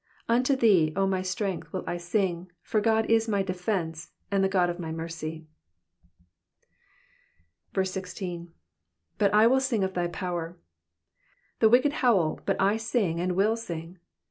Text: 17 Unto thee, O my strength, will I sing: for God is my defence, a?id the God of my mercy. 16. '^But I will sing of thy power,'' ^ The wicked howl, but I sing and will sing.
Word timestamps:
17 0.25 0.35
Unto 0.35 0.55
thee, 0.55 0.93
O 0.95 1.05
my 1.05 1.21
strength, 1.21 1.71
will 1.71 1.83
I 1.85 1.97
sing: 1.97 2.51
for 2.63 2.81
God 2.81 3.05
is 3.07 3.27
my 3.27 3.43
defence, 3.43 4.09
a?id 4.31 4.41
the 4.41 4.49
God 4.49 4.67
of 4.67 4.79
my 4.79 4.91
mercy. 4.91 5.45
16. 7.79 8.51
'^But 9.19 9.29
I 9.31 9.45
will 9.45 9.59
sing 9.59 9.83
of 9.83 9.93
thy 9.93 10.07
power,'' 10.07 10.57
^ 10.59 11.59
The 11.59 11.69
wicked 11.69 11.93
howl, 12.01 12.39
but 12.47 12.59
I 12.59 12.77
sing 12.77 13.19
and 13.19 13.33
will 13.35 13.55
sing. 13.55 13.99